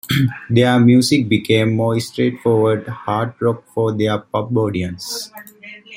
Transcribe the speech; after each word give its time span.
Their 0.49 0.79
music 0.79 1.29
became 1.29 1.75
more 1.75 1.99
straightforward 1.99 2.87
hard 2.87 3.35
rock 3.39 3.65
for 3.67 3.95
their 3.95 4.17
pub 4.17 4.57
audiences. 4.57 5.31